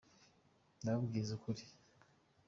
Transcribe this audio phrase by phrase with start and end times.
[0.81, 1.63] Ndababwiza ukuri